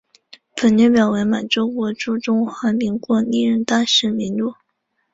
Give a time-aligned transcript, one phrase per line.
[0.55, 4.55] 本列表为满洲国驻中华民国历任大使名录。